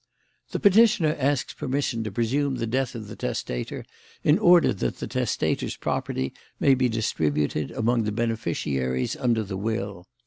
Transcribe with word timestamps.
"The 0.49 0.59
petitioner 0.59 1.15
asks 1.19 1.53
permission 1.53 2.03
to 2.05 2.11
presume 2.11 2.55
the 2.55 2.65
death 2.65 2.95
of 2.95 3.07
the 3.07 3.15
testator 3.15 3.85
in 4.23 4.39
order 4.39 4.73
that 4.73 4.97
the 4.97 5.05
testator's 5.05 5.75
property 5.77 6.33
may 6.59 6.73
be 6.73 6.89
distributed 6.89 7.69
among 7.69 8.05
the 8.05 8.11
beneficiaries 8.11 9.15
under 9.15 9.43
the 9.43 9.57
will. 9.57 10.07